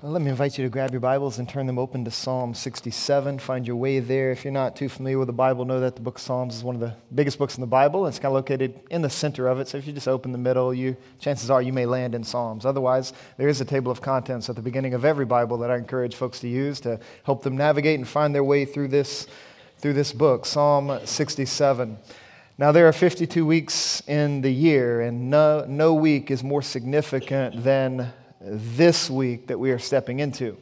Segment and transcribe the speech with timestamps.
[0.00, 2.54] Well, let me invite you to grab your Bibles and turn them open to Psalm
[2.54, 3.40] 67.
[3.40, 4.30] Find your way there.
[4.30, 6.62] If you're not too familiar with the Bible, know that the book of Psalms is
[6.62, 8.06] one of the biggest books in the Bible.
[8.06, 9.66] It's kind of located in the center of it.
[9.66, 12.64] So if you just open the middle, you chances are you may land in Psalms.
[12.64, 15.76] Otherwise, there is a table of contents at the beginning of every Bible that I
[15.76, 19.26] encourage folks to use to help them navigate and find their way through this
[19.78, 21.98] through this book, Psalm 67.
[22.56, 27.64] Now, there are 52 weeks in the year, and no, no week is more significant
[27.64, 30.56] than this week that we are stepping into.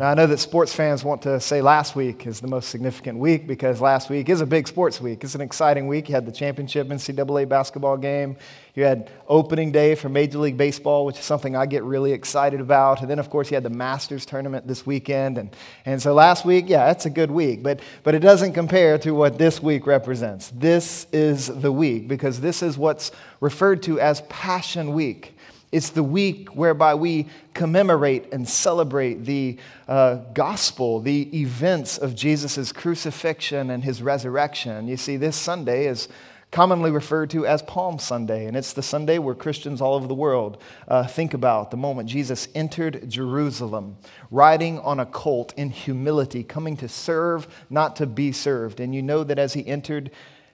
[0.00, 3.18] Now, I know that sports fans want to say last week is the most significant
[3.18, 5.22] week because last week is a big sports week.
[5.22, 6.08] It's an exciting week.
[6.08, 8.38] You had the championship NCAA basketball game.
[8.74, 12.62] You had opening day for Major League Baseball, which is something I get really excited
[12.62, 13.02] about.
[13.02, 15.36] And then, of course, you had the Masters tournament this weekend.
[15.36, 15.54] And,
[15.84, 17.62] and so last week, yeah, it's a good week.
[17.62, 20.48] But, but it doesn't compare to what this week represents.
[20.48, 25.34] This is the week because this is what's referred to as Passion Week.
[25.72, 29.56] It's the week whereby we commemorate and celebrate the
[29.86, 34.88] uh, gospel, the events of Jesus' crucifixion and his resurrection.
[34.88, 36.08] You see, this Sunday is
[36.50, 40.14] commonly referred to as Palm Sunday, and it's the Sunday where Christians all over the
[40.14, 43.96] world uh, think about the moment Jesus entered Jerusalem,
[44.32, 48.80] riding on a colt in humility, coming to serve, not to be served.
[48.80, 50.10] And you know that as he entered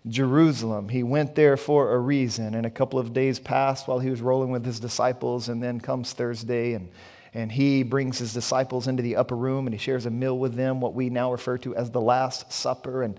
[0.09, 0.89] Jerusalem.
[0.89, 2.55] He went there for a reason.
[2.55, 5.49] And a couple of days passed while he was rolling with his disciples.
[5.49, 6.89] And then comes Thursday, and,
[7.35, 10.55] and he brings his disciples into the upper room and he shares a meal with
[10.55, 13.03] them, what we now refer to as the Last Supper.
[13.03, 13.19] And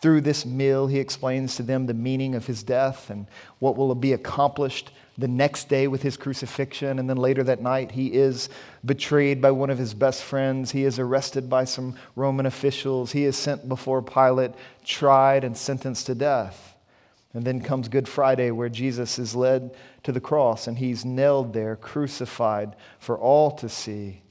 [0.00, 3.26] through this meal, he explains to them the meaning of his death and
[3.58, 6.98] what will be accomplished the next day with his crucifixion.
[6.98, 8.48] And then later that night, he is
[8.84, 10.72] betrayed by one of his best friends.
[10.72, 13.12] He is arrested by some Roman officials.
[13.12, 14.52] He is sent before Pilate,
[14.84, 16.74] tried, and sentenced to death.
[17.32, 21.52] And then comes Good Friday, where Jesus is led to the cross and he's nailed
[21.52, 24.22] there, crucified for all to see.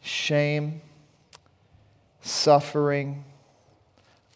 [0.00, 0.80] Shame,
[2.20, 3.24] suffering,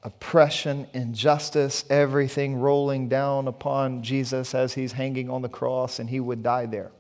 [0.03, 6.21] oppression, injustice, everything rolling down upon Jesus as he's hanging on the cross, and he
[6.21, 6.91] would die there.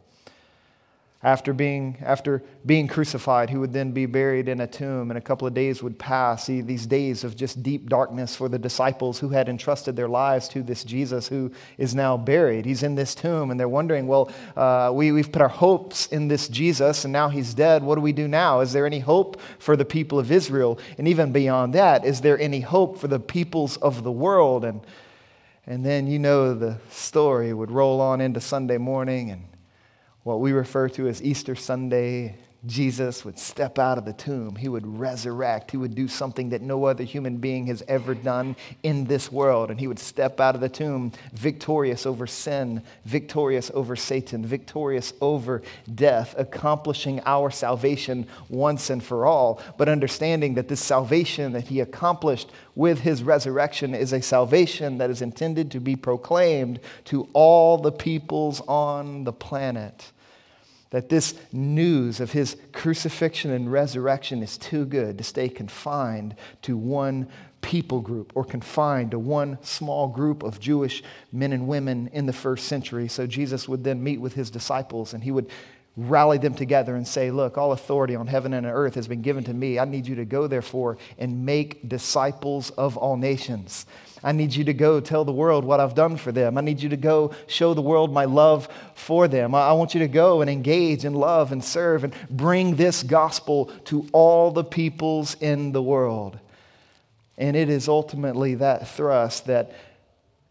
[1.20, 5.20] After being, after being crucified, he would then be buried in a tomb, and a
[5.20, 6.44] couple of days would pass.
[6.44, 10.46] See, these days of just deep darkness for the disciples who had entrusted their lives
[10.50, 12.66] to this Jesus who is now buried.
[12.66, 16.28] He's in this tomb, and they're wondering, well, uh, we, we've put our hopes in
[16.28, 17.82] this Jesus, and now he's dead.
[17.82, 18.60] What do we do now?
[18.60, 20.78] Is there any hope for the people of Israel?
[20.98, 24.64] And even beyond that, is there any hope for the peoples of the world?
[24.64, 24.82] And,
[25.66, 29.47] and then you know the story would roll on into Sunday morning, and
[30.28, 34.56] what we refer to as Easter Sunday, Jesus would step out of the tomb.
[34.56, 35.70] He would resurrect.
[35.70, 39.70] He would do something that no other human being has ever done in this world.
[39.70, 45.14] And he would step out of the tomb victorious over sin, victorious over Satan, victorious
[45.22, 45.62] over
[45.94, 49.62] death, accomplishing our salvation once and for all.
[49.78, 55.08] But understanding that this salvation that he accomplished with his resurrection is a salvation that
[55.08, 60.12] is intended to be proclaimed to all the peoples on the planet
[60.90, 66.76] that this news of his crucifixion and resurrection is too good to stay confined to
[66.76, 67.28] one
[67.60, 72.32] people group or confined to one small group of Jewish men and women in the
[72.32, 73.08] first century.
[73.08, 75.50] So Jesus would then meet with his disciples and he would
[75.98, 79.42] rally them together and say, Look, all authority on heaven and earth has been given
[79.44, 79.78] to me.
[79.78, 83.84] I need you to go, therefore, and make disciples of all nations.
[84.22, 86.56] I need you to go tell the world what I've done for them.
[86.56, 89.54] I need you to go show the world my love for them.
[89.54, 93.66] I want you to go and engage and love and serve and bring this gospel
[93.86, 96.38] to all the peoples in the world.
[97.36, 99.72] And it is ultimately that thrust that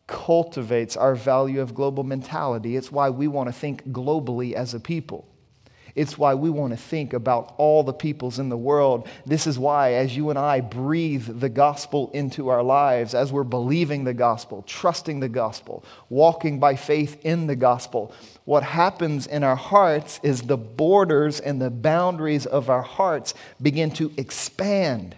[0.07, 2.77] cultivates our value of global mentality.
[2.77, 5.27] It's why we want to think globally as a people.
[5.97, 9.07] It's why we want to think about all the peoples in the world.
[9.25, 13.43] This is why, as you and I breathe the gospel into our lives, as we're
[13.43, 18.13] believing the gospel, trusting the gospel, walking by faith in the gospel,
[18.45, 23.89] what happens in our hearts is the borders and the boundaries of our hearts begin
[23.91, 25.15] to expand.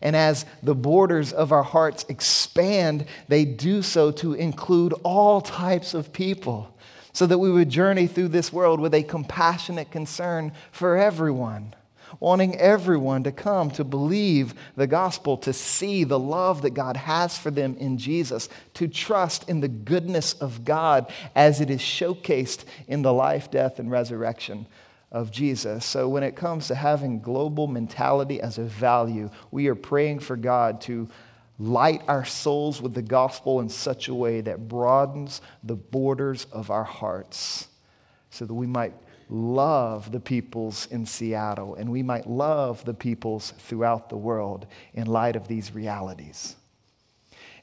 [0.00, 5.92] And as the borders of our hearts expand, they do so to include all types
[5.92, 6.74] of people
[7.18, 11.74] so that we would journey through this world with a compassionate concern for everyone,
[12.20, 17.36] wanting everyone to come to believe the gospel, to see the love that God has
[17.36, 22.64] for them in Jesus, to trust in the goodness of God as it is showcased
[22.86, 24.68] in the life, death, and resurrection
[25.10, 25.84] of Jesus.
[25.84, 30.36] So, when it comes to having global mentality as a value, we are praying for
[30.36, 31.08] God to
[31.58, 36.70] light our souls with the gospel in such a way that broadens the borders of
[36.70, 37.68] our hearts
[38.30, 38.94] so that we might
[39.28, 45.06] love the peoples in Seattle and we might love the peoples throughout the world in
[45.06, 46.56] light of these realities.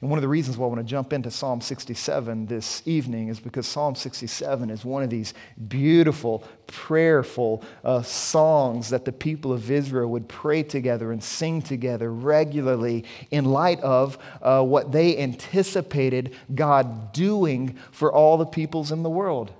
[0.00, 3.28] And one of the reasons why I want to jump into Psalm 67 this evening
[3.28, 5.32] is because Psalm 67 is one of these
[5.68, 12.12] beautiful, prayerful uh, songs that the people of Israel would pray together and sing together
[12.12, 19.02] regularly in light of uh, what they anticipated God doing for all the peoples in
[19.02, 19.50] the world.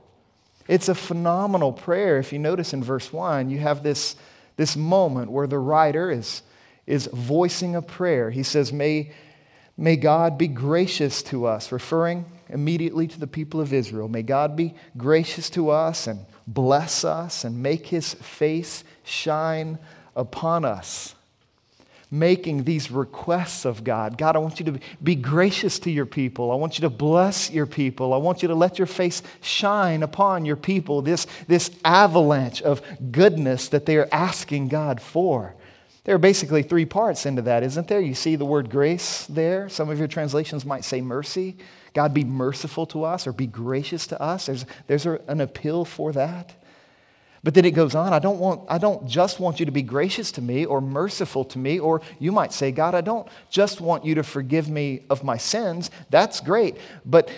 [0.68, 2.18] It's a phenomenal prayer.
[2.18, 4.16] If you notice in verse 1, you have this,
[4.56, 6.42] this moment where the writer is,
[6.86, 8.30] is voicing a prayer.
[8.30, 9.12] He says, May
[9.78, 14.08] May God be gracious to us, referring immediately to the people of Israel.
[14.08, 19.78] May God be gracious to us and bless us and make his face shine
[20.14, 21.14] upon us.
[22.10, 24.16] Making these requests of God.
[24.16, 26.52] God, I want you to be gracious to your people.
[26.52, 28.14] I want you to bless your people.
[28.14, 31.02] I want you to let your face shine upon your people.
[31.02, 32.80] This, this avalanche of
[33.10, 35.56] goodness that they are asking God for.
[36.06, 38.00] There are basically three parts into that, isn't there?
[38.00, 39.68] You see the word grace there.
[39.68, 41.56] Some of your translations might say mercy.
[41.94, 44.46] God be merciful to us or be gracious to us.
[44.46, 46.54] There's, there's an appeal for that.
[47.42, 49.82] But then it goes on, I don't, want, I don't just want you to be
[49.82, 53.80] gracious to me or merciful to me, or you might say, God, I don't just
[53.80, 55.90] want you to forgive me of my sins.
[56.10, 56.76] That's great.
[57.04, 57.30] But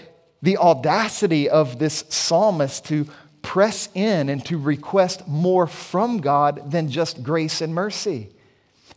[0.43, 3.07] the audacity of this psalmist to
[3.41, 8.29] press in and to request more from God than just grace and mercy.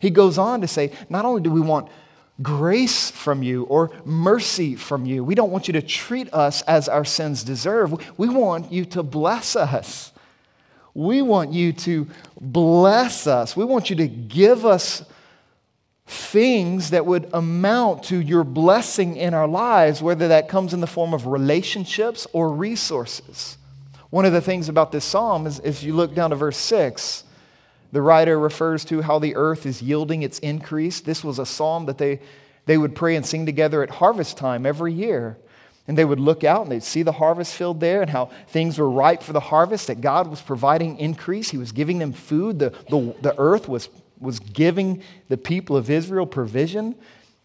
[0.02, 1.88] He goes on to say, not only do we want
[2.42, 6.88] grace from you or mercy from you, we don't want you to treat us as
[6.88, 7.94] our sins deserve.
[8.18, 10.12] We want you to bless us.
[10.92, 12.08] We want you to
[12.40, 13.56] bless us.
[13.56, 15.04] We want you to give us
[16.04, 20.88] things that would amount to your blessing in our lives, whether that comes in the
[20.88, 23.56] form of relationships or resources.
[24.10, 27.22] One of the things about this psalm is if you look down to verse 6,
[27.92, 31.00] the writer refers to how the earth is yielding its increase.
[31.00, 32.20] This was a psalm that they,
[32.64, 35.36] they would pray and sing together at harvest time every year.
[35.86, 38.78] And they would look out and they'd see the harvest field there and how things
[38.78, 41.50] were ripe for the harvest, that God was providing increase.
[41.50, 42.60] He was giving them food.
[42.60, 46.94] The, the, the earth was, was giving the people of Israel provision.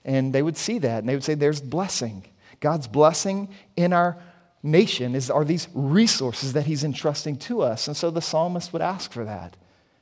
[0.06, 2.26] And they would see that and they would say, There's blessing.
[2.62, 4.18] God's blessing in our
[4.64, 7.88] nation is, are these resources that He's entrusting to us.
[7.88, 9.58] And so the psalmist would ask for that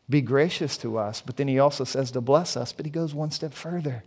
[0.09, 1.21] be gracious to us.
[1.21, 4.03] But then he also says to bless us, but he goes one step further.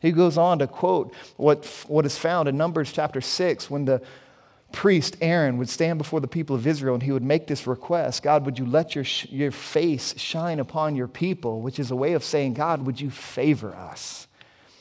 [0.00, 4.02] He goes on to quote what, what is found in Numbers chapter 6 when the
[4.72, 8.22] priest Aaron would stand before the people of Israel and he would make this request
[8.22, 11.60] God, would you let your, your face shine upon your people?
[11.60, 14.26] Which is a way of saying, God, would you favor us?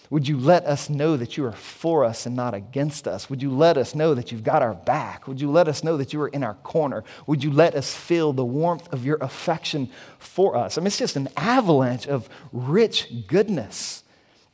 [0.09, 3.29] Would you let us know that you are for us and not against us?
[3.29, 5.27] Would you let us know that you've got our back?
[5.27, 7.03] Would you let us know that you are in our corner?
[7.27, 10.77] Would you let us feel the warmth of your affection for us?
[10.77, 14.03] I mean, it's just an avalanche of rich goodness.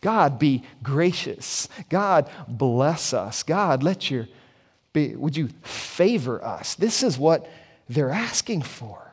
[0.02, 1.70] God, be gracious.
[1.90, 3.42] God, bless us.
[3.42, 4.28] God, let your
[4.96, 6.74] be, would you favor us?
[6.76, 7.48] This is what
[7.88, 9.05] they're asking for.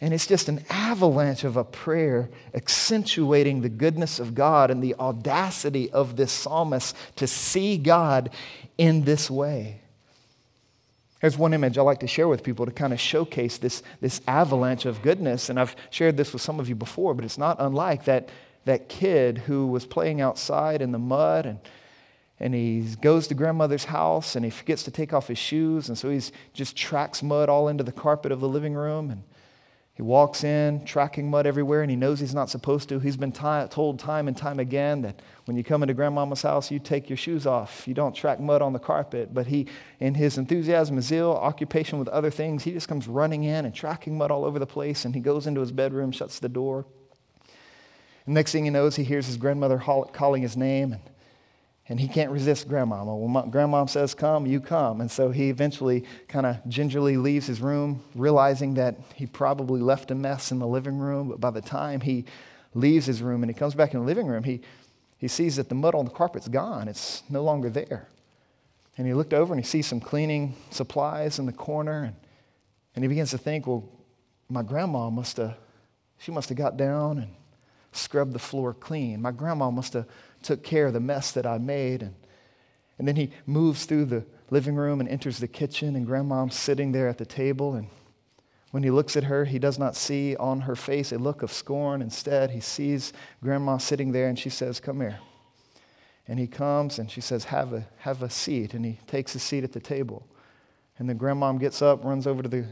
[0.00, 4.94] And it's just an avalanche of a prayer accentuating the goodness of God and the
[4.94, 8.30] audacity of this psalmist to see God
[8.76, 9.80] in this way.
[11.20, 14.20] Here's one image I like to share with people to kind of showcase this, this
[14.28, 15.48] avalanche of goodness.
[15.48, 18.28] And I've shared this with some of you before, but it's not unlike that,
[18.66, 21.58] that kid who was playing outside in the mud and,
[22.38, 25.88] and he goes to grandmother's house and he forgets to take off his shoes.
[25.88, 26.20] And so he
[26.52, 29.10] just tracks mud all into the carpet of the living room.
[29.10, 29.24] And
[29.98, 33.00] he walks in, tracking mud everywhere, and he knows he's not supposed to.
[33.00, 36.70] He's been t- told time and time again that when you come into grandmama's house,
[36.70, 37.88] you take your shoes off.
[37.88, 39.34] You don't track mud on the carpet.
[39.34, 39.66] But he,
[39.98, 44.16] in his enthusiasm, zeal, occupation with other things, he just comes running in and tracking
[44.16, 45.04] mud all over the place.
[45.04, 46.86] And he goes into his bedroom, shuts the door.
[48.24, 50.92] And next thing he knows, he hears his grandmother calling his name.
[50.92, 51.02] And
[51.88, 53.16] and he can't resist grandmama.
[53.16, 55.00] When my, grandmom says come, you come.
[55.00, 60.10] And so he eventually kind of gingerly leaves his room, realizing that he probably left
[60.10, 61.28] a mess in the living room.
[61.28, 62.26] But by the time he
[62.74, 64.60] leaves his room and he comes back in the living room, he,
[65.16, 66.88] he sees that the mud on the carpet's gone.
[66.88, 68.08] It's no longer there.
[68.98, 72.04] And he looked over and he sees some cleaning supplies in the corner.
[72.04, 72.16] And,
[72.94, 73.88] and he begins to think, well,
[74.50, 75.56] my grandma must have,
[76.18, 77.34] she must have got down and
[77.92, 79.22] scrubbed the floor clean.
[79.22, 80.06] My grandma must have
[80.42, 82.02] took care of the mess that I made.
[82.02, 82.14] And,
[82.98, 86.92] and then he moves through the living room and enters the kitchen, and grandma's sitting
[86.92, 87.74] there at the table.
[87.74, 87.88] And
[88.70, 91.52] when he looks at her, he does not see on her face a look of
[91.52, 92.02] scorn.
[92.02, 95.18] Instead, he sees grandma sitting there, and she says, Come here.
[96.28, 98.74] And he comes and she says, Have a, have a seat.
[98.74, 100.26] And he takes a seat at the table.
[100.98, 102.66] And the grandmom gets up, runs over to the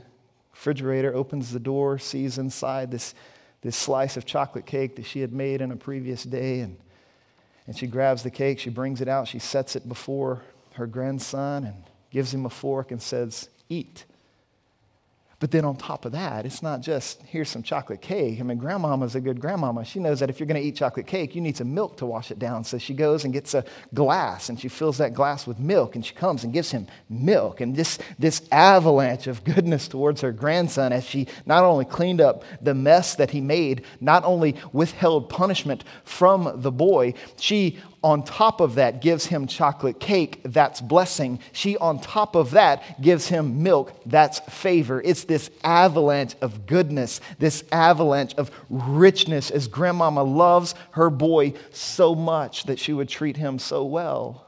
[0.53, 3.15] refrigerator, opens the door, sees inside this,
[3.63, 6.61] this slice of chocolate cake that she had made in a previous day.
[6.61, 6.77] And,
[7.67, 10.43] and she grabs the cake, she brings it out, she sets it before
[10.75, 14.05] her grandson and gives him a fork and says, Eat.
[15.39, 18.41] But then on top of that, it's not just here's some chocolate cake.
[18.41, 19.85] I mean, grandmama's a good grandmama.
[19.85, 22.07] She knows that if you're going to eat chocolate cake, you need some milk to
[22.07, 22.65] wash it down.
[22.65, 23.63] So she goes and gets a
[23.93, 27.61] glass and she fills that glass with milk and she comes and gives him milk.
[27.61, 32.43] And this, this avalanche of goodness towards her grandson as she not only cleaned up
[32.63, 38.61] the mess that he made, not only withheld punishment from the boy, she on top
[38.61, 41.41] of that gives him chocolate cake, that's blessing.
[41.51, 45.03] She, on top of that, gives him milk, that's favor.
[45.05, 52.15] It's this avalanche of goodness, this avalanche of richness, as grandmama loves her boy so
[52.15, 54.46] much that she would treat him so well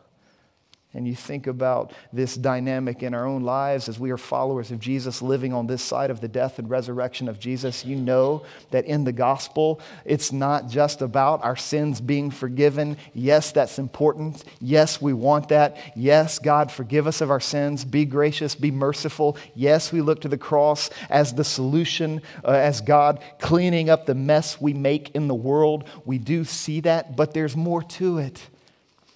[0.95, 4.81] and you think about this dynamic in our own lives as we are followers of
[4.81, 8.87] Jesus living on this side of the death and resurrection of Jesus, you know that
[8.87, 12.97] in the gospel, it's not just about our sins being forgiven.
[13.13, 14.45] Yes, that's important.
[14.63, 15.77] Yes, we want that.
[15.95, 17.85] Yes, God, forgive us of our sins.
[17.85, 19.37] Be gracious, be merciful.
[19.55, 24.15] Yes, we look to the cross as the solution, uh, as God cleaning up the
[24.15, 25.87] mess we make in the world.
[26.07, 28.49] We do see that, but there's more to it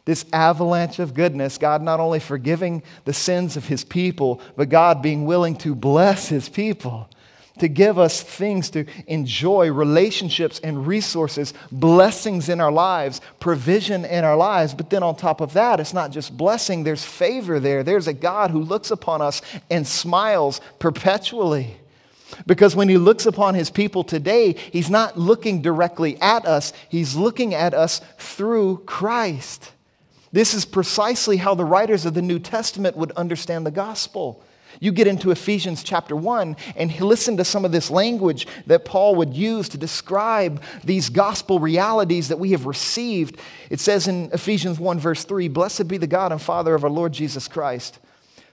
[0.04, 5.00] this avalanche of goodness, God not only forgiving the sins of his people, but God
[5.00, 7.08] being willing to bless his people,
[7.60, 14.24] to give us things to enjoy, relationships and resources, blessings in our lives, provision in
[14.24, 14.74] our lives.
[14.74, 17.84] But then on top of that, it's not just blessing, there's favor there.
[17.84, 19.40] There's a God who looks upon us
[19.70, 21.76] and smiles perpetually.
[22.46, 27.14] Because when he looks upon his people today, he's not looking directly at us, he's
[27.14, 29.70] looking at us through Christ.
[30.32, 34.42] This is precisely how the writers of the New Testament would understand the gospel.
[34.80, 39.16] You get into Ephesians chapter 1 and listen to some of this language that Paul
[39.16, 43.38] would use to describe these gospel realities that we have received.
[43.68, 46.90] It says in Ephesians 1, verse 3 Blessed be the God and Father of our
[46.90, 47.98] Lord Jesus Christ,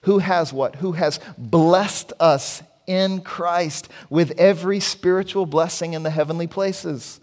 [0.02, 0.76] who has what?
[0.78, 7.22] Who has blessed us in Christ with every spiritual blessing in the heavenly places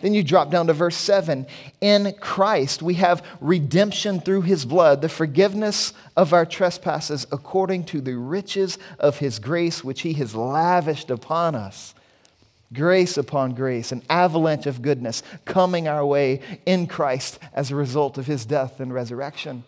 [0.00, 1.46] then you drop down to verse 7.
[1.80, 8.00] In Christ, we have redemption through his blood, the forgiveness of our trespasses according to
[8.00, 11.94] the riches of his grace, which he has lavished upon us.
[12.72, 18.18] Grace upon grace, an avalanche of goodness coming our way in Christ as a result
[18.18, 19.64] of his death and resurrection.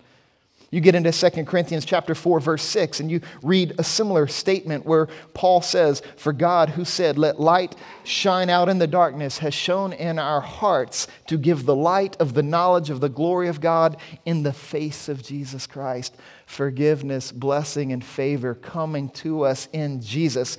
[0.70, 4.84] You get into 2 Corinthians chapter 4 verse 6 and you read a similar statement
[4.84, 9.54] where Paul says, "For God who said, let light shine out in the darkness has
[9.54, 13.62] shone in our hearts to give the light of the knowledge of the glory of
[13.62, 13.96] God
[14.26, 20.56] in the face of Jesus Christ." Forgiveness, blessing and favor coming to us in Jesus.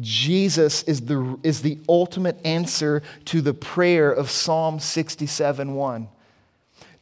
[0.00, 6.08] Jesus is the, is the ultimate answer to the prayer of Psalm 67 1.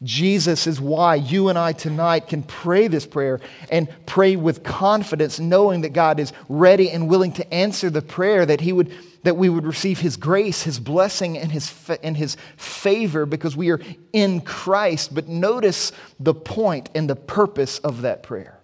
[0.02, 5.40] Jesus is why you and I tonight can pray this prayer and pray with confidence,
[5.40, 9.36] knowing that God is ready and willing to answer the prayer that He would that
[9.36, 13.80] we would receive His grace, His blessing, and His, and His favor because we are
[14.12, 15.12] in Christ.
[15.14, 18.60] But notice the point and the purpose of that prayer.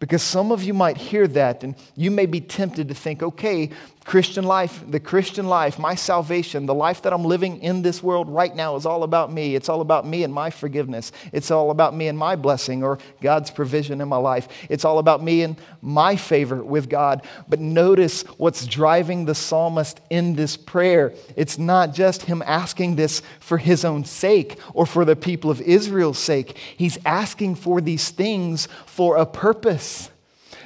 [0.00, 3.70] Because some of you might hear that and you may be tempted to think, okay,
[4.06, 8.28] Christian life, the Christian life, my salvation, the life that I'm living in this world
[8.28, 9.56] right now is all about me.
[9.56, 11.10] It's all about me and my forgiveness.
[11.32, 14.46] It's all about me and my blessing or God's provision in my life.
[14.70, 17.26] It's all about me and my favor with God.
[17.48, 21.12] But notice what's driving the psalmist in this prayer.
[21.34, 25.60] It's not just him asking this for his own sake or for the people of
[25.62, 30.10] Israel's sake, he's asking for these things for a purpose.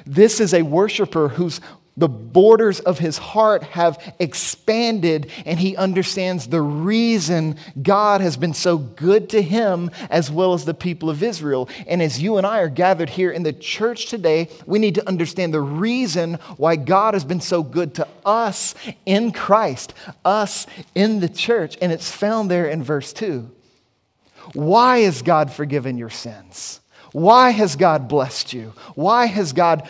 [0.05, 1.61] This is a worshiper whose
[2.01, 8.55] the borders of his heart have expanded, and he understands the reason God has been
[8.55, 11.69] so good to him as well as the people of Israel.
[11.87, 15.07] And as you and I are gathered here in the church today, we need to
[15.07, 19.93] understand the reason why God has been so good to us in Christ,
[20.25, 21.77] us in the church.
[21.83, 23.51] And it's found there in verse 2.
[24.55, 26.81] Why has God forgiven your sins?
[27.13, 28.73] Why has God blessed you?
[28.95, 29.89] Why has God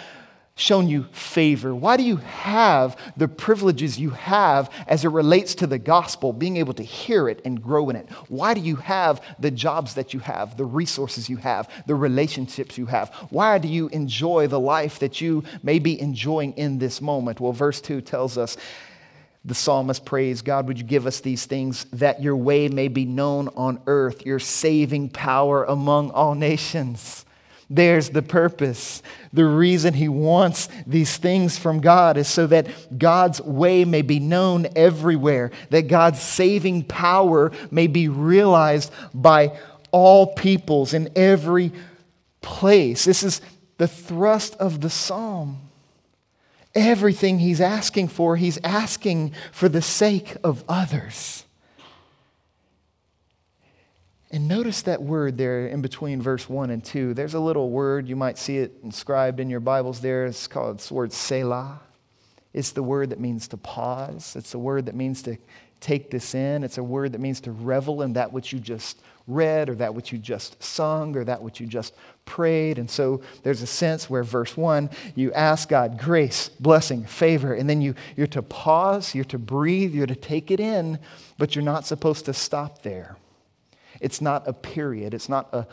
[0.61, 1.75] shown you favor?
[1.75, 6.59] Why do you have the privileges you have as it relates to the gospel, being
[6.59, 8.09] able to hear it and grow in it?
[8.29, 12.76] Why do you have the jobs that you have, the resources you have, the relationships
[12.76, 13.09] you have?
[13.31, 17.40] Why do you enjoy the life that you may be enjoying in this moment?
[17.40, 18.57] Well, verse 2 tells us.
[19.43, 23.07] The psalmist prays, God, would you give us these things that your way may be
[23.07, 27.25] known on earth, your saving power among all nations?
[27.73, 29.00] There's the purpose.
[29.33, 34.19] The reason he wants these things from God is so that God's way may be
[34.19, 39.57] known everywhere, that God's saving power may be realized by
[39.93, 41.71] all peoples in every
[42.41, 43.05] place.
[43.05, 43.41] This is
[43.79, 45.61] the thrust of the psalm.
[46.75, 51.39] Everything he's asking for, he's asking for the sake of others.
[54.33, 57.15] And notice that word there in between verse 1 and 2.
[57.15, 60.27] There's a little word, you might see it inscribed in your Bibles there.
[60.27, 61.81] It's called the word Selah.
[62.53, 64.37] It's the word that means to pause.
[64.37, 65.37] It's the word that means to
[65.81, 66.63] take this in.
[66.63, 69.95] It's a word that means to revel in that which you just read or that
[69.95, 71.95] which you just sung or that which you just
[72.25, 72.79] prayed.
[72.79, 77.69] And so there's a sense where verse 1, you ask God grace, blessing, favor, and
[77.69, 80.99] then you, you're to pause, you're to breathe, you're to take it in,
[81.39, 83.17] but you're not supposed to stop there.
[84.00, 85.66] It's not a period, it's not a,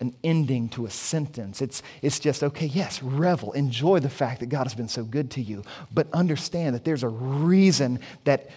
[0.00, 1.62] an ending to a sentence.
[1.62, 5.30] It's, it's just, okay, yes, revel, enjoy the fact that God has been so good
[5.32, 5.62] to you,
[5.92, 8.50] but understand that there's a reason that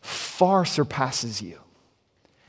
[0.00, 1.58] far surpasses you.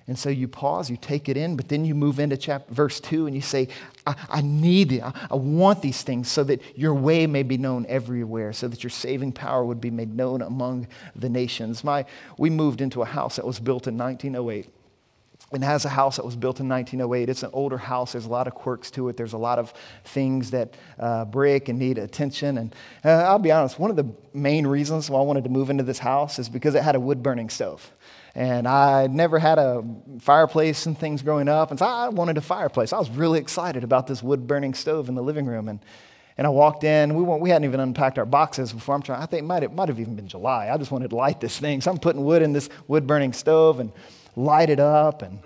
[0.08, 3.00] And so you pause, you take it in, but then you move into chapter, verse
[3.00, 3.70] 2 and you say,
[4.06, 5.02] I, I need it.
[5.02, 8.84] I, I want these things so that your way may be known everywhere, so that
[8.84, 11.84] your saving power would be made known among the nations.
[11.84, 12.06] My,
[12.38, 14.70] we moved into a house that was built in 1908
[15.52, 17.30] and has a house that was built in 1908.
[17.30, 18.14] It's an older house.
[18.14, 19.18] There's a lot of quirks to it.
[19.18, 19.74] There's a lot of
[20.04, 22.58] things that uh, break and need attention.
[22.58, 25.70] And uh, I'll be honest, one of the main reasons why I wanted to move
[25.70, 27.94] into this house is because it had a wood burning stove.
[28.34, 29.84] And I never had a
[30.20, 31.70] fireplace and things growing up.
[31.70, 32.92] And so I wanted a fireplace.
[32.92, 35.70] I was really excited about this wood burning stove in the living room.
[35.70, 35.80] And,
[36.38, 37.16] and I walked in.
[37.16, 39.22] We, we hadn't even unpacked our boxes before I'm trying.
[39.22, 40.70] I think it might, it might have even been July.
[40.70, 41.80] I just wanted to light this thing.
[41.80, 43.80] So I'm putting wood in this wood burning stove.
[43.80, 43.94] And
[44.36, 45.22] light it up.
[45.22, 45.40] And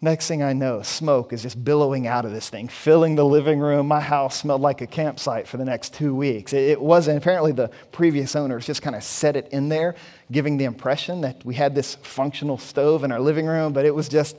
[0.00, 3.60] next thing I know, smoke is just billowing out of this thing, filling the living
[3.60, 3.86] room.
[3.88, 6.52] My house smelled like a campsite for the next two weeks.
[6.52, 9.94] It, wasn't, apparently, the previous owners just kind of set it in there,
[10.30, 13.94] giving the impression that we had this functional stove in our living room, but it
[13.94, 14.36] was just,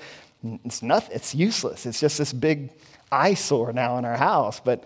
[0.66, 1.86] it's nothing, it's useless.
[1.86, 2.70] It's just this big
[3.12, 4.60] eyesore now in our house.
[4.60, 4.84] But,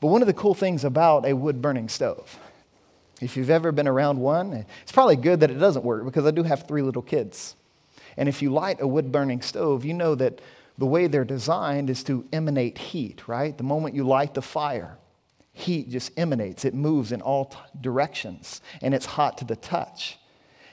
[0.00, 2.38] but one of the cool things about a wood burning stove,
[3.20, 6.30] if you've ever been around one, it's probably good that it doesn't work because I
[6.30, 7.56] do have three little kids.
[8.18, 10.40] And if you light a wood burning stove, you know that
[10.76, 13.56] the way they're designed is to emanate heat, right?
[13.56, 14.98] The moment you light the fire,
[15.52, 16.64] heat just emanates.
[16.64, 20.18] It moves in all t- directions, and it's hot to the touch.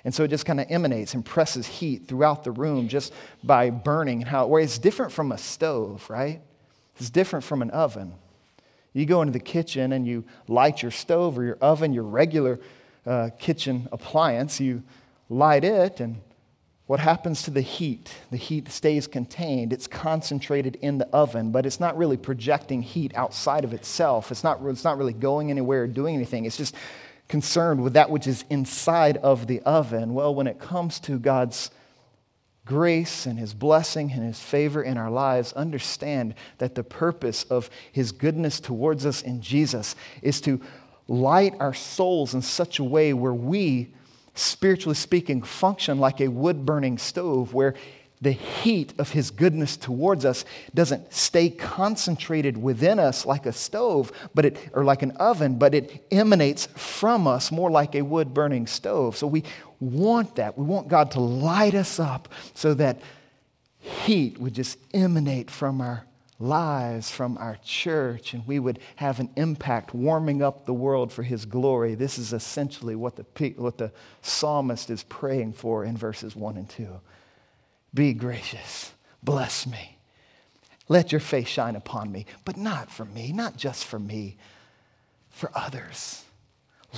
[0.04, 3.70] And so it just kind of emanates and presses heat throughout the room just by
[3.70, 4.66] burning and how it works.
[4.66, 6.42] It's different from a stove, right?
[6.98, 8.14] It's different from an oven.
[8.94, 12.60] You go into the kitchen and you light your stove or your oven, your regular
[13.06, 14.84] uh, kitchen appliance, you
[15.30, 16.22] light it, and
[16.88, 18.14] what happens to the heat?
[18.30, 19.74] The heat stays contained.
[19.74, 24.32] It's concentrated in the oven, but it's not really projecting heat outside of itself.
[24.32, 26.46] It's not, it's not really going anywhere or doing anything.
[26.46, 26.76] It's just
[27.28, 30.14] concerned with that which is inside of the oven.
[30.14, 31.72] Well, when it comes to God's
[32.66, 37.72] grace and His blessing and His favor in our lives, understand that the purpose of
[37.92, 40.62] His goodness towards us in Jesus is to
[41.08, 43.92] light our souls in such a way where we
[44.36, 47.74] spiritually speaking, function like a wood burning stove where
[48.22, 54.12] the heat of his goodness towards us doesn't stay concentrated within us like a stove
[54.34, 58.34] but it or like an oven but it emanates from us more like a wood
[58.34, 59.18] burning stove.
[59.18, 59.44] So we
[59.80, 60.58] want that.
[60.58, 63.02] We want god to light us up so that
[63.80, 66.06] heat would just emanate from our
[66.40, 71.24] lives from our church and we would have an impact warming up the world for
[71.24, 71.96] his glory.
[71.96, 76.70] This is essentially what the, what the psalmist is praying for in verses 1 and
[76.70, 76.88] 2.
[77.94, 78.92] Be gracious,
[79.24, 79.98] bless me,
[80.90, 84.36] let your face shine upon me, but not for me, not just for me,
[85.30, 86.24] for others.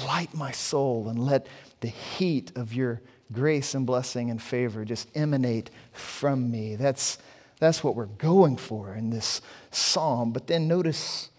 [0.05, 1.47] Light my soul and let
[1.81, 6.75] the heat of your grace and blessing and favor just emanate from me.
[6.75, 7.17] That's
[7.59, 9.41] that's what we're going for in this
[9.71, 10.31] psalm.
[10.31, 11.29] But then notice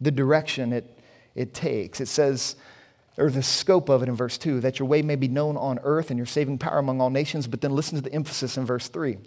[0.00, 0.98] the direction it,
[1.34, 2.00] it takes.
[2.00, 2.56] It says,
[3.16, 5.78] or the scope of it in verse 2, that your way may be known on
[5.82, 7.46] earth and your saving power among all nations.
[7.46, 9.18] But then listen to the emphasis in verse 3.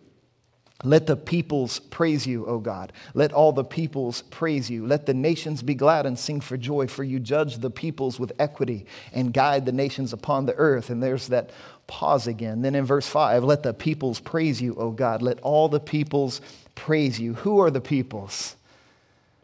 [0.84, 2.92] Let the peoples praise you, O God.
[3.14, 4.86] Let all the peoples praise you.
[4.86, 8.34] Let the nations be glad and sing for joy, for you judge the peoples with
[8.40, 10.90] equity and guide the nations upon the earth.
[10.90, 11.52] And there's that
[11.88, 12.62] pause again.
[12.62, 15.22] Then in verse 5, let the peoples praise you, O God.
[15.22, 16.42] Let all the peoples
[16.76, 17.36] praise you.
[17.36, 18.58] Who are the peoples?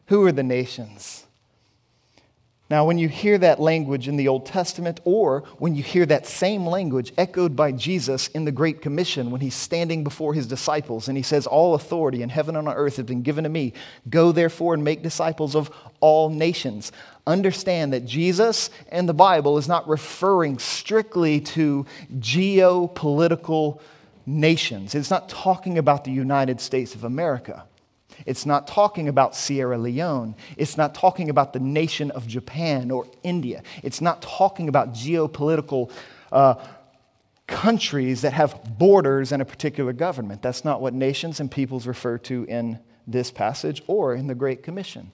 [0.08, 1.26] Who are the nations?
[2.72, 6.26] Now, when you hear that language in the Old Testament, or when you hear that
[6.26, 11.10] same language echoed by Jesus in the Great Commission when he's standing before his disciples
[11.10, 13.74] and he says, All authority in heaven and on earth has been given to me.
[14.10, 16.94] Go therefore and make disciples of all nations.
[17.28, 21.86] Understand that Jesus and the Bible is not referring strictly to
[22.20, 23.82] geopolitical
[24.26, 27.66] nations, it's not talking about the United States of America.
[28.26, 30.36] It's not talking about Sierra Leone.
[30.58, 33.64] It's not talking about the nation of Japan or India.
[33.84, 35.92] It's not talking about geopolitical
[36.32, 36.56] uh,
[37.48, 40.42] countries that have borders and a particular government.
[40.42, 44.64] That's not what nations and peoples refer to in this passage or in the Great
[44.64, 45.12] Commission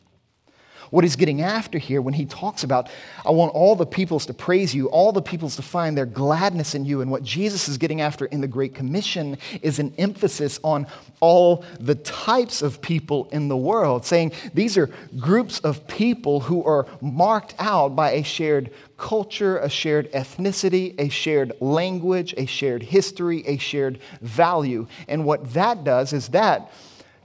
[0.89, 2.89] what he's getting after here when he talks about,
[3.25, 6.75] I want all the peoples to praise you, all the peoples to find their gladness
[6.75, 7.01] in you.
[7.01, 10.87] And what Jesus is getting after in the Great Commission is an emphasis on
[11.19, 16.63] all the types of people in the world, saying these are groups of people who
[16.63, 22.83] are marked out by a shared culture, a shared ethnicity, a shared language, a shared
[22.83, 24.87] history, a shared value.
[25.07, 26.71] And what that does is that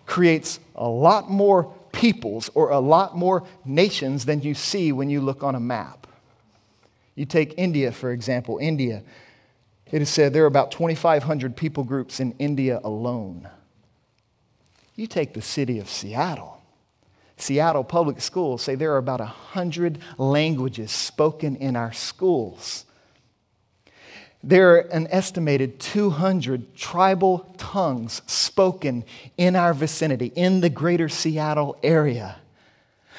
[0.06, 5.20] creates a lot more peoples or a lot more nations than you see when you
[5.20, 6.06] look on a map.
[7.14, 8.58] You take India, for example.
[8.58, 9.02] India,
[9.90, 13.48] it is said there are about 2,500 people groups in India alone.
[14.96, 16.62] You take the city of Seattle.
[17.36, 22.84] Seattle Public Schools say there are about 100 languages spoken in our schools.
[24.44, 29.04] There are an estimated 200 tribal tongues spoken
[29.36, 32.36] in our vicinity, in the greater Seattle area.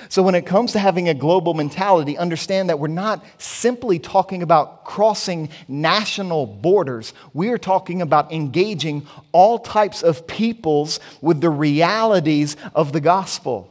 [0.09, 4.43] So, when it comes to having a global mentality, understand that we're not simply talking
[4.43, 7.13] about crossing national borders.
[7.33, 13.69] We are talking about engaging all types of peoples with the realities of the gospel.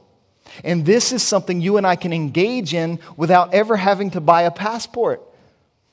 [0.65, 4.43] And this is something you and I can engage in without ever having to buy
[4.43, 5.23] a passport.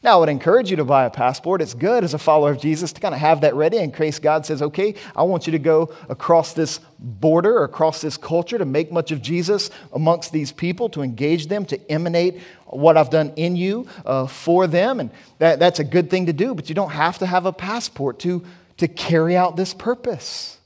[0.01, 1.61] Now, I would encourage you to buy a passport.
[1.61, 4.17] It's good as a follower of Jesus to kind of have that ready in case
[4.17, 8.57] God says, okay, I want you to go across this border or across this culture
[8.57, 13.09] to make much of Jesus amongst these people, to engage them, to emanate what I've
[13.09, 15.01] done in you uh, for them.
[15.01, 17.51] And that, that's a good thing to do, but you don't have to have a
[17.51, 18.45] passport to,
[18.77, 20.59] to carry out this purpose.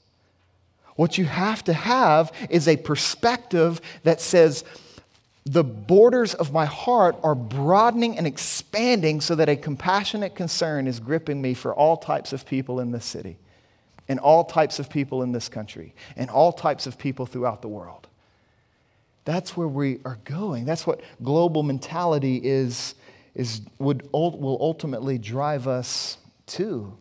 [0.96, 4.64] What you have to have is a perspective that says,
[5.46, 11.00] the borders of my heart are broadening and expanding so that a compassionate concern is
[11.00, 13.38] gripping me for all types of people in this city,
[14.08, 17.68] and all types of people in this country, and all types of people throughout the
[17.68, 18.08] world.
[19.26, 20.66] That's where we are going.
[20.66, 22.96] That's what global mentality is,
[23.36, 26.98] is would, will ultimately drive us to.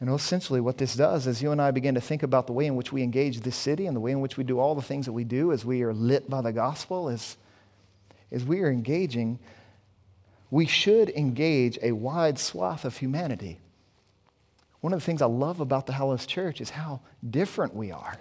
[0.00, 2.66] Know, essentially, what this does is you and I begin to think about the way
[2.66, 4.82] in which we engage this city and the way in which we do all the
[4.82, 7.36] things that we do as we are lit by the gospel as,
[8.30, 9.38] is we are engaging,
[10.50, 13.58] we should engage a wide swath of humanity.
[14.80, 18.16] One of the things I love about the Hallows Church is how different we are.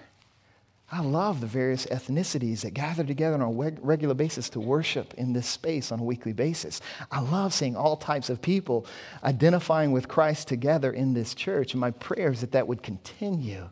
[0.91, 5.33] I love the various ethnicities that gather together on a regular basis to worship in
[5.33, 6.79] this space on a weekly basis.
[7.11, 8.85] I love seeing all types of people
[9.23, 13.67] identifying with Christ together in this church, and my prayer is that that would continue.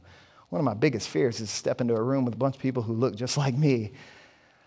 [0.50, 2.62] One of my biggest fears is to step into a room with a bunch of
[2.62, 3.92] people who look just like me,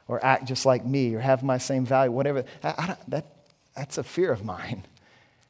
[0.06, 2.44] or act just like me, or have my same value, whatever.
[2.62, 3.26] I, I that,
[3.74, 4.84] that's a fear of mine.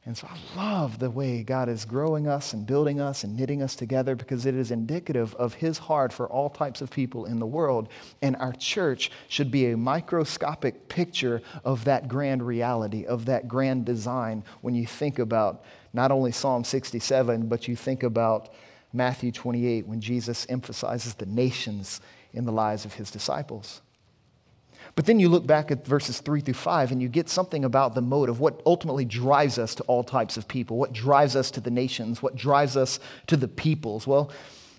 [0.06, 3.60] And so I love the way God is growing us and building us and knitting
[3.60, 7.40] us together because it is indicative of His heart for all types of people in
[7.40, 7.88] the world.
[8.22, 13.84] And our church should be a microscopic picture of that grand reality, of that grand
[13.84, 18.54] design when you think about not only Psalm 67, but you think about
[18.92, 22.00] Matthew 28 when Jesus emphasizes the nations
[22.32, 23.80] in the lives of His disciples.
[24.96, 27.94] But then you look back at verses 3 through 5 and you get something about
[27.94, 31.60] the motive, what ultimately drives us to all types of people, what drives us to
[31.60, 34.06] the nations, what drives us to the peoples.
[34.06, 34.32] Well,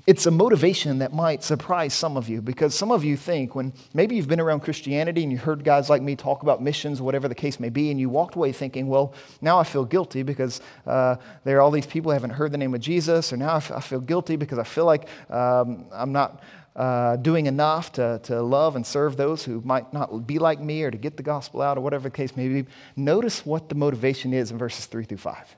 [0.08, 3.74] it's a motivation that might surprise some of you because some of you think when
[3.94, 7.28] maybe you've been around Christianity and you heard guys like me talk about missions, whatever
[7.28, 10.62] the case may be, and you walked away thinking, well, now I feel guilty because
[10.88, 13.56] uh, there are all these people who haven't heard the name of Jesus, or now
[13.56, 16.42] I, f- I feel guilty because I feel like um, I'm not
[16.78, 20.84] uh, doing enough to, to love and serve those who might not be like me
[20.84, 22.66] or to get the gospel out or whatever the case may be.
[22.96, 25.56] Notice what the motivation is in verses 3 through 5.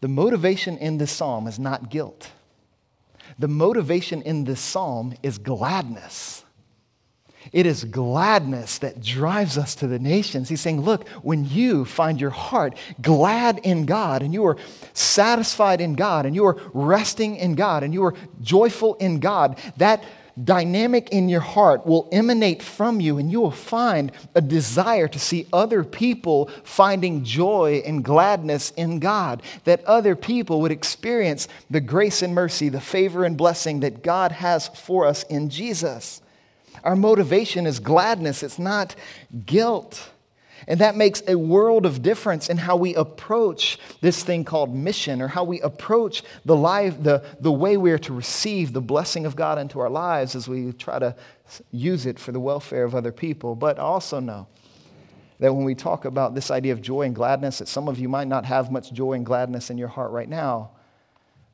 [0.00, 2.30] The motivation in this psalm is not guilt,
[3.38, 6.44] the motivation in this psalm is gladness.
[7.52, 10.48] It is gladness that drives us to the nations.
[10.48, 14.56] He's saying, Look, when you find your heart glad in God and you are
[14.92, 19.58] satisfied in God and you are resting in God and you are joyful in God,
[19.78, 20.04] that
[20.44, 25.18] dynamic in your heart will emanate from you, and you will find a desire to
[25.18, 31.80] see other people finding joy and gladness in God, that other people would experience the
[31.80, 36.22] grace and mercy, the favor and blessing that God has for us in Jesus.
[36.84, 38.94] Our motivation is gladness, it's not
[39.46, 40.10] guilt.
[40.68, 45.22] And that makes a world of difference in how we approach this thing called mission
[45.22, 49.24] or how we approach the, life, the, the way we are to receive the blessing
[49.24, 51.16] of God into our lives as we try to
[51.72, 53.54] use it for the welfare of other people.
[53.54, 54.48] But also know
[55.38, 58.08] that when we talk about this idea of joy and gladness, that some of you
[58.08, 60.70] might not have much joy and gladness in your heart right now.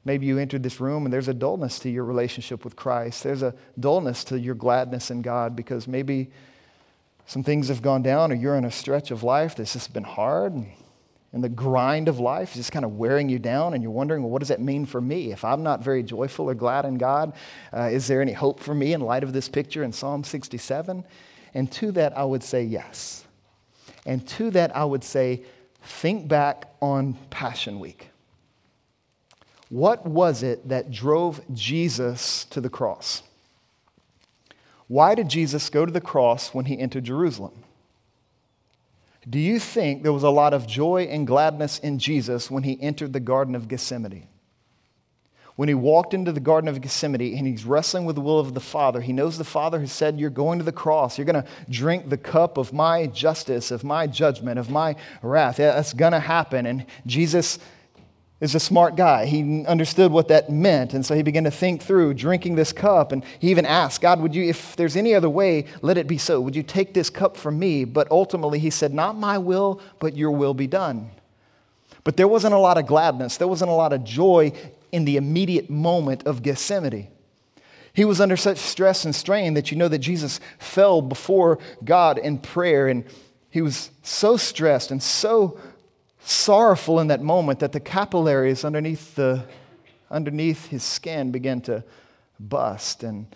[0.07, 3.25] Maybe you entered this room and there's a dullness to your relationship with Christ.
[3.25, 6.31] There's a dullness to your gladness in God because maybe
[7.27, 10.05] some things have gone down, or you're in a stretch of life that's just been
[10.05, 10.69] hard, and,
[11.33, 14.23] and the grind of life is just kind of wearing you down, and you're wondering,
[14.23, 15.33] well, what does that mean for me?
[15.33, 17.33] If I'm not very joyful or glad in God,
[17.77, 21.05] uh, is there any hope for me in light of this picture in Psalm 67?
[21.53, 23.25] And to that, I would say yes.
[24.07, 25.43] And to that, I would say,
[25.83, 28.11] think back on Passion Week.
[29.69, 33.23] What was it that drove Jesus to the cross?
[34.89, 37.65] Why did Jesus go to the cross when he entered Jerusalem?
[39.29, 42.81] Do you think there was a lot of joy and gladness in Jesus when he
[42.81, 44.29] entered the Garden of Gethsemane?
[45.57, 48.55] When he walked into the Garden of Gethsemane and he's wrestling with the will of
[48.55, 51.19] the Father, he knows the Father has said, You're going to the cross.
[51.19, 55.57] You're going to drink the cup of my justice, of my judgment, of my wrath.
[55.57, 56.67] That's going to happen.
[56.67, 57.59] And Jesus
[58.41, 59.25] is a smart guy.
[59.25, 60.93] He understood what that meant.
[60.93, 63.13] And so he began to think through drinking this cup.
[63.13, 66.19] And he even asked, God, would you, if there's any other way, let it be
[66.19, 66.41] so.
[66.41, 67.85] Would you take this cup from me?
[67.85, 71.11] But ultimately, he said, Not my will, but your will be done.
[72.05, 74.53] But there wasn't a lot of gladness, there wasn't a lot of joy
[74.93, 77.09] in the immediate moment of Gethsemane.
[77.93, 82.19] He was under such stress and strain that you know that Jesus fell before God
[82.19, 82.89] in prayer.
[82.89, 83.05] And
[83.49, 85.59] he was so stressed and so
[86.27, 89.45] sorrowful in that moment that the capillaries underneath, the,
[90.11, 91.85] underneath his skin began to
[92.41, 93.27] bust and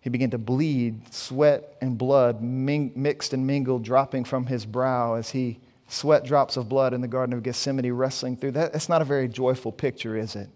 [0.00, 5.14] he began to bleed, sweat and blood ming- mixed and mingled, dropping from his brow
[5.14, 8.52] as he sweat drops of blood in the Garden of Gethsemane wrestling through.
[8.52, 10.48] That, that's not a very joyful picture, is it?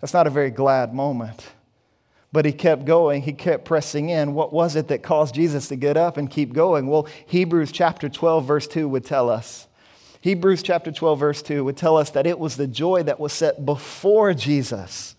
[0.00, 1.48] That's not a very glad moment.
[2.32, 4.34] But he kept going, he kept pressing in.
[4.34, 6.86] What was it that caused Jesus to get up and keep going?
[6.86, 9.67] Well, Hebrews chapter 12, verse 2 would tell us
[10.20, 13.32] Hebrews chapter 12, verse 2 would tell us that it was the joy that was
[13.32, 15.14] set before Jesus.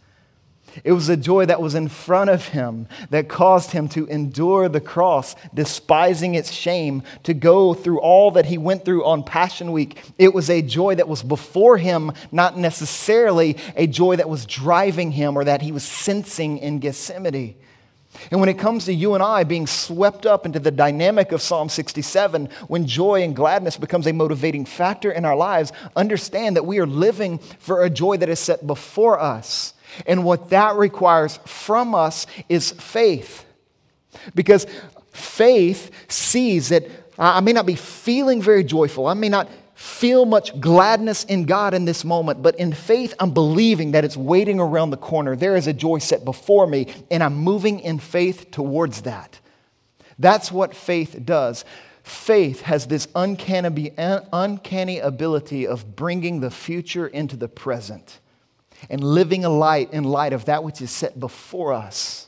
[0.83, 4.69] It was the joy that was in front of him that caused him to endure
[4.69, 9.71] the cross, despising its shame, to go through all that he went through on Passion
[9.71, 10.01] Week.
[10.17, 15.11] It was a joy that was before him, not necessarily a joy that was driving
[15.11, 17.55] him or that he was sensing in Gethsemane.
[18.31, 21.41] And when it comes to you and I being swept up into the dynamic of
[21.41, 26.65] Psalm 67, when joy and gladness becomes a motivating factor in our lives, understand that
[26.65, 29.73] we are living for a joy that is set before us.
[30.05, 33.45] And what that requires from us is faith.
[34.35, 34.65] Because
[35.11, 40.59] faith sees that I may not be feeling very joyful, I may not feel much
[40.59, 44.89] gladness in God in this moment, but in faith, I'm believing that it's waiting around
[44.89, 45.37] the corner.
[45.37, 49.39] There is a joy set before me, and I'm moving in faith towards that.
[50.19, 51.63] That's what faith does.
[52.03, 58.19] Faith has this uncanny, uncanny ability of bringing the future into the present
[58.89, 62.27] and living a light in light of that which is set before us.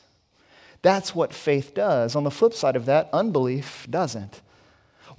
[0.80, 2.16] That's what faith does.
[2.16, 4.40] On the flip side of that, unbelief doesn't.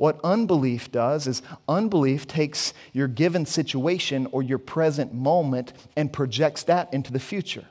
[0.03, 6.63] What unbelief does is unbelief takes your given situation or your present moment and projects
[6.63, 7.63] that into the future.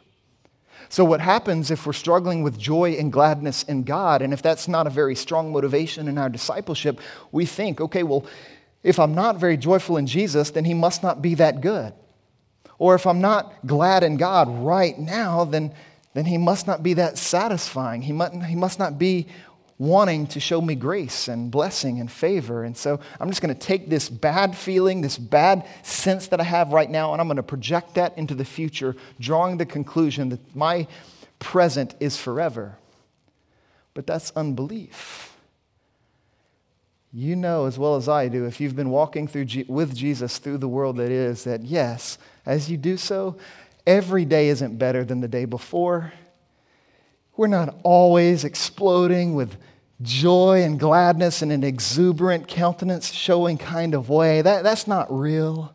[0.89, 4.67] So, what happens if we're struggling with joy and gladness in God, and if that's
[4.67, 7.01] not a very strong motivation in our discipleship,
[7.33, 8.25] we think, okay, well,
[8.83, 11.93] if I'm not very joyful in Jesus, then he must not be that good.
[12.79, 15.75] Or if I'm not glad in God right now, then,
[16.15, 18.01] then he must not be that satisfying.
[18.01, 19.27] He must, he must not be
[19.79, 22.65] wanting to show me grace and blessing and favor.
[22.65, 26.45] And so I'm just going to take this bad feeling, this bad sense that I
[26.45, 30.29] have right now, and I'm going to project that into the future, drawing the conclusion
[30.29, 30.87] that my
[31.39, 32.79] present is forever.
[33.95, 35.37] But that's unbelief.
[37.13, 40.39] You know as well as I do, if you've been walking through G- with Jesus
[40.39, 43.37] through the world that is, that yes, as you do so,
[43.87, 46.13] every day isn't better than the day before.
[47.37, 49.57] We're not always exploding with
[50.03, 54.43] joy and gladness in an exuberant countenance showing kind of way.
[54.43, 55.75] That, that's not real.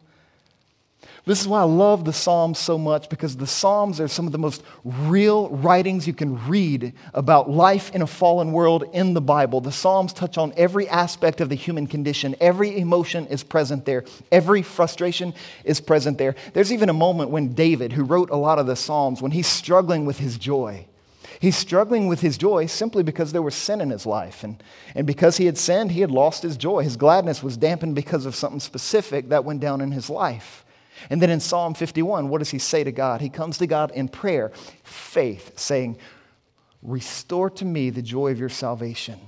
[1.26, 4.32] This is why I love the Psalms so much because the Psalms are some of
[4.32, 9.20] the most real writings you can read about life in a fallen world in the
[9.20, 9.60] Bible.
[9.60, 12.34] The Psalms touch on every aspect of the human condition.
[12.40, 15.34] Every emotion is present there, every frustration
[15.66, 16.34] is present there.
[16.54, 19.48] There's even a moment when David, who wrote a lot of the Psalms, when he's
[19.48, 20.86] struggling with his joy,
[21.40, 24.44] He's struggling with his joy simply because there was sin in his life.
[24.44, 24.62] And,
[24.96, 26.84] and because he had sinned, he had lost his joy.
[26.84, 30.66] His gladness was dampened because of something specific that went down in his life.
[31.10, 33.22] And then in Psalm 51, what does he say to God?
[33.22, 34.52] He comes to God in prayer,
[34.84, 35.98] faith, saying,
[36.82, 39.20] Restore to me the joy of your salvation.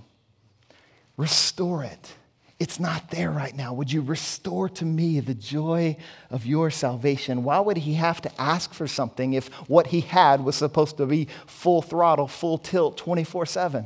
[1.18, 2.14] Restore it.
[2.60, 3.74] It's not there right now.
[3.74, 5.96] Would you restore to me the joy
[6.30, 7.46] of your salvation?
[7.46, 11.06] Why would he have to ask for something if what he had was supposed to
[11.06, 13.86] be full throttle, full tilt, 24 7?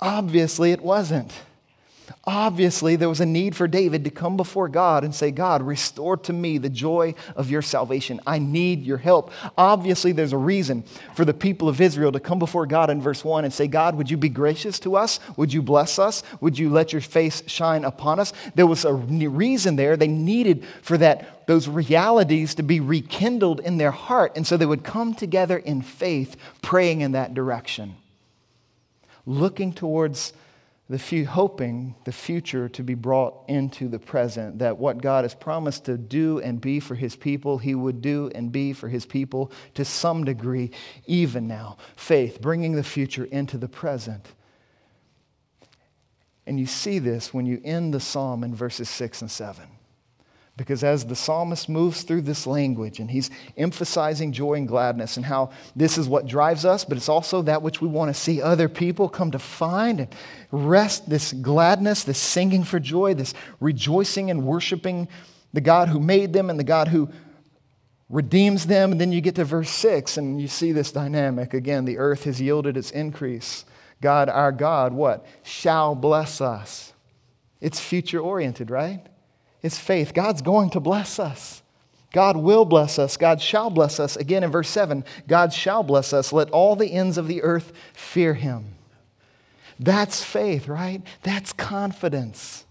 [0.00, 1.32] Obviously, it wasn't.
[2.24, 6.16] Obviously, there was a need for David to come before God and say, God, restore
[6.18, 8.20] to me the joy of your salvation.
[8.26, 9.32] I need your help.
[9.56, 13.24] Obviously, there's a reason for the people of Israel to come before God in verse
[13.24, 15.20] 1 and say, God, would you be gracious to us?
[15.36, 16.22] Would you bless us?
[16.40, 18.32] Would you let your face shine upon us?
[18.54, 19.96] There was a reason there.
[19.96, 24.32] They needed for that, those realities to be rekindled in their heart.
[24.36, 27.96] And so they would come together in faith, praying in that direction,
[29.24, 30.32] looking towards
[30.88, 35.34] the few, hoping the future to be brought into the present, that what God has
[35.34, 39.04] promised to do and be for his people, he would do and be for his
[39.04, 40.70] people to some degree,
[41.06, 41.76] even now.
[41.96, 44.32] Faith, bringing the future into the present.
[46.46, 49.64] And you see this when you end the psalm in verses 6 and 7.
[50.56, 55.26] Because as the psalmist moves through this language and he's emphasizing joy and gladness and
[55.26, 58.40] how this is what drives us, but it's also that which we want to see
[58.40, 60.14] other people come to find and
[60.50, 65.08] rest this gladness, this singing for joy, this rejoicing and worshiping
[65.52, 67.10] the God who made them and the God who
[68.08, 68.92] redeems them.
[68.92, 71.52] And then you get to verse 6 and you see this dynamic.
[71.52, 73.66] Again, the earth has yielded its increase.
[74.00, 75.26] God, our God, what?
[75.42, 76.94] Shall bless us.
[77.60, 79.06] It's future oriented, right?
[79.66, 80.14] Is faith.
[80.14, 81.62] God's going to bless us.
[82.12, 83.18] God will bless us.
[83.18, 84.16] God shall bless us.
[84.16, 86.32] Again in verse 7, God shall bless us.
[86.32, 88.76] Let all the ends of the earth fear him.
[89.78, 91.02] That's faith, right?
[91.22, 92.64] That's confidence.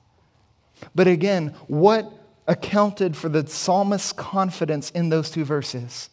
[0.96, 2.12] But again, what
[2.48, 6.10] accounted for the psalmist's confidence in those two verses?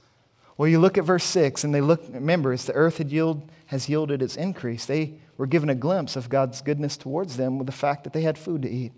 [0.58, 3.50] Well, you look at verse 6 and they look, remember, as the earth had yield,
[3.66, 7.66] has yielded its increase, they were given a glimpse of God's goodness towards them with
[7.66, 8.92] the fact that they had food to eat.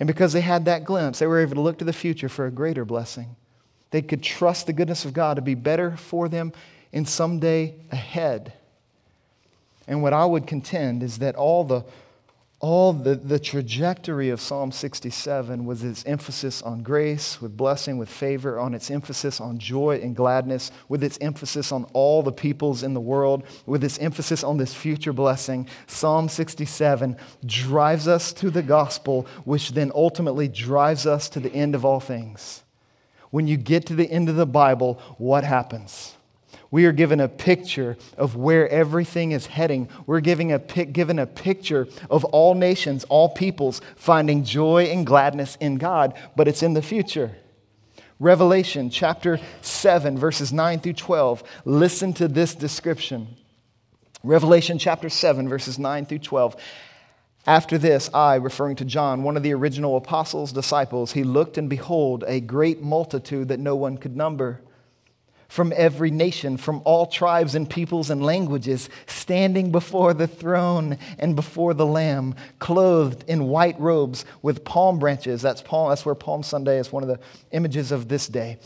[0.00, 2.46] And because they had that glimpse, they were able to look to the future for
[2.46, 3.36] a greater blessing.
[3.90, 6.52] They could trust the goodness of God to be better for them
[6.92, 8.52] in some day ahead.
[9.86, 11.84] And what I would contend is that all the
[12.60, 18.08] all the, the trajectory of Psalm 67 was its emphasis on grace, with blessing, with
[18.08, 22.82] favor, on its emphasis on joy and gladness, with its emphasis on all the peoples
[22.82, 25.68] in the world, with its emphasis on this future blessing.
[25.86, 31.74] Psalm 67 drives us to the gospel, which then ultimately drives us to the end
[31.74, 32.62] of all things.
[33.30, 36.14] When you get to the end of the Bible, what happens?
[36.74, 39.88] We are given a picture of where everything is heading.
[40.06, 45.56] We're giving a, given a picture of all nations, all peoples finding joy and gladness
[45.60, 47.36] in God, but it's in the future.
[48.18, 51.44] Revelation chapter 7, verses 9 through 12.
[51.64, 53.28] Listen to this description.
[54.24, 56.56] Revelation chapter 7, verses 9 through 12.
[57.46, 61.70] After this, I, referring to John, one of the original apostles' disciples, he looked and
[61.70, 64.60] behold a great multitude that no one could number
[65.48, 71.36] from every nation, from all tribes and peoples and languages, standing before the throne and
[71.36, 75.42] before the Lamb, clothed in white robes with palm branches.
[75.42, 77.20] That's, palm, that's where Palm Sunday is one of the
[77.52, 78.58] images of this day.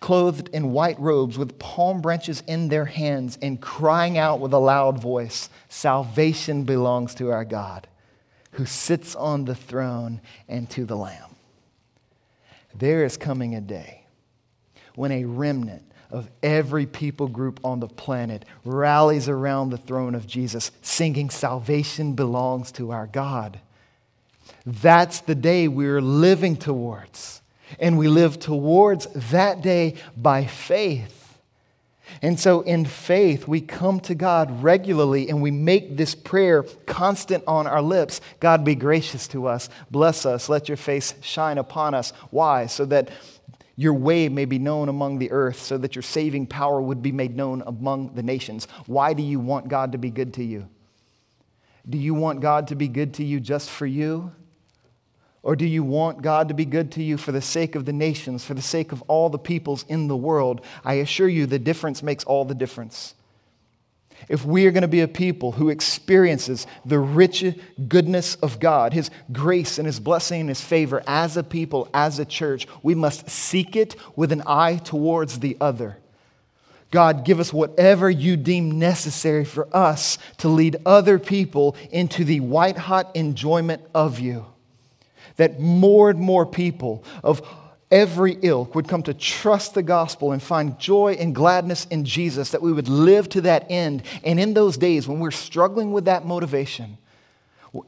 [0.00, 4.58] Clothed in white robes with palm branches in their hands and crying out with a
[4.58, 7.88] loud voice Salvation belongs to our God
[8.52, 11.36] who sits on the throne and to the Lamb.
[12.74, 14.06] There is coming a day
[14.94, 20.26] when a remnant of every people group on the planet rallies around the throne of
[20.26, 23.60] Jesus, singing, Salvation belongs to our God.
[24.64, 27.42] That's the day we're living towards.
[27.80, 31.26] And we live towards that day by faith.
[32.22, 37.42] And so, in faith, we come to God regularly and we make this prayer constant
[37.46, 41.94] on our lips God, be gracious to us, bless us, let your face shine upon
[41.94, 42.12] us.
[42.30, 42.66] Why?
[42.66, 43.10] So that
[43.76, 47.12] your way may be known among the earth, so that your saving power would be
[47.12, 48.66] made known among the nations.
[48.86, 50.68] Why do you want God to be good to you?
[51.88, 54.32] Do you want God to be good to you just for you?
[55.42, 57.92] Or do you want God to be good to you for the sake of the
[57.92, 60.62] nations, for the sake of all the peoples in the world?
[60.84, 63.14] I assure you, the difference makes all the difference.
[64.28, 67.44] If we are going to be a people who experiences the rich
[67.88, 72.18] goodness of God, His grace and His blessing and His favor as a people, as
[72.18, 75.98] a church, we must seek it with an eye towards the other.
[76.90, 82.40] God, give us whatever you deem necessary for us to lead other people into the
[82.40, 84.46] white hot enjoyment of you
[85.36, 87.46] that more and more people of
[87.90, 92.50] every ilk would come to trust the gospel and find joy and gladness in Jesus,
[92.50, 94.02] that we would live to that end.
[94.24, 96.98] And in those days when we're struggling with that motivation,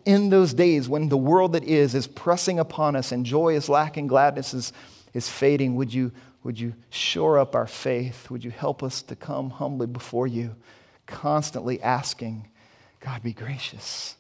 [0.04, 3.68] in those days when the world that is is pressing upon us and joy is
[3.68, 4.72] lacking, gladness is,
[5.14, 6.12] is fading, would you,
[6.44, 8.30] would you shore up our faith?
[8.30, 10.54] Would you help us to come humbly before you,
[11.06, 12.48] constantly asking,
[13.00, 14.16] God, be gracious.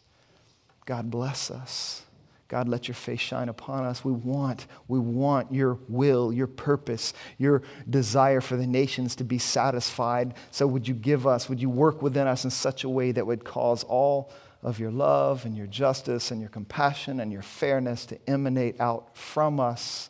[0.86, 2.02] God, bless us.
[2.48, 4.02] God, let your face shine upon us.
[4.02, 9.38] We want, we want your will, your purpose, your desire for the nations to be
[9.38, 10.34] satisfied.
[10.50, 13.26] So would you give us, would you work within us in such a way that
[13.26, 14.32] would cause all
[14.62, 19.16] of your love and your justice and your compassion and your fairness to emanate out
[19.16, 20.08] from us,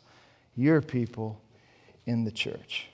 [0.55, 1.41] your people,
[2.05, 2.88] in the church?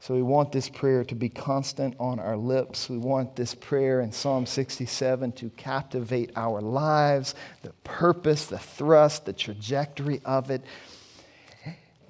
[0.00, 2.88] So we want this prayer to be constant on our lips.
[2.88, 9.26] We want this prayer in Psalm 67 to captivate our lives, the purpose, the thrust,
[9.26, 10.62] the trajectory of it.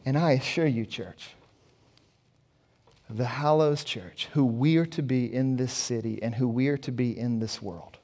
[0.04, 1.30] And I assure you, church,
[3.10, 6.78] the Hallows Church, who we are to be in this city and who we are
[6.78, 7.98] to be in this world,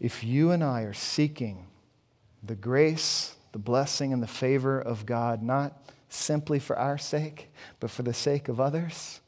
[0.00, 1.66] if you and I are seeking
[2.42, 7.50] the grace, the blessing, and the favor of God, not simply for our sake,
[7.80, 9.20] but for the sake of others,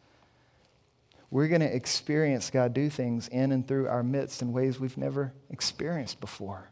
[1.31, 4.97] we're going to experience God do things in and through our midst in ways we've
[4.97, 6.71] never experienced before.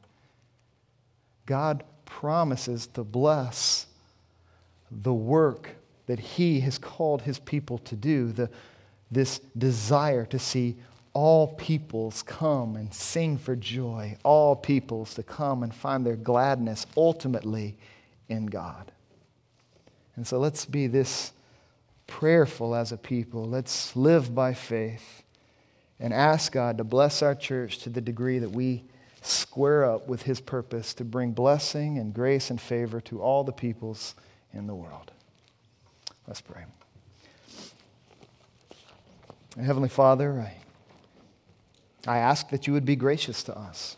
[1.45, 3.87] God promises to bless
[4.91, 5.77] the work
[6.07, 8.49] that He has called His people to do, the,
[9.11, 10.77] this desire to see
[11.13, 16.87] all peoples come and sing for joy, all peoples to come and find their gladness
[16.97, 17.77] ultimately
[18.29, 18.93] in God.
[20.17, 21.33] And so let's be this
[22.07, 23.45] prayerful as a people.
[23.45, 25.23] Let's live by faith
[26.01, 28.85] and ask God to bless our church to the degree that we
[29.23, 33.53] square up with His purpose to bring blessing and grace and favor to all the
[33.53, 34.15] peoples
[34.53, 35.11] in the world.
[36.27, 36.65] Let's pray.
[39.61, 40.41] Heavenly Father,
[42.07, 43.97] I, I ask that you would be gracious to us.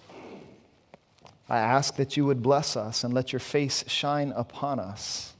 [1.48, 5.34] I ask that you would bless us and let your face shine upon us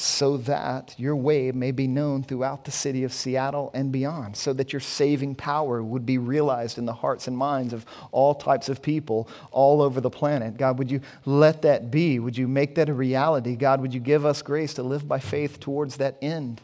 [0.00, 4.52] so that your way may be known throughout the city of Seattle and beyond, so
[4.52, 8.68] that your saving power would be realized in the hearts and minds of all types
[8.68, 10.56] of people all over the planet.
[10.56, 12.20] God, would you let that be?
[12.20, 13.56] Would you make that a reality?
[13.56, 16.60] God, would you give us grace to live by faith towards that end?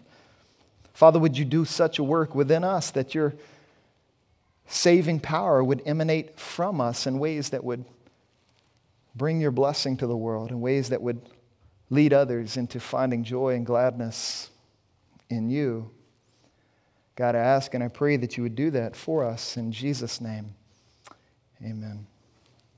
[0.93, 3.35] Father, would you do such a work within us that your
[4.68, 7.85] saving power would emanate from us in ways that would
[9.16, 11.20] bring your blessing to the world, in ways that would
[11.91, 14.51] lead others into finding joy and gladness
[15.28, 15.91] in you.
[17.16, 20.20] God, I ask and I pray that you would do that for us in Jesus'
[20.20, 20.55] name.
[21.62, 22.07] Amen.